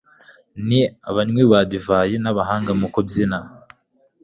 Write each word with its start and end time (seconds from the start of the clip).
Ni 0.67 0.81
abanywi 1.09 1.43
ba 1.51 1.59
divayi 1.71 2.15
nabahanga 2.23 2.71
mu 2.79 2.87
kubyina 2.93 3.39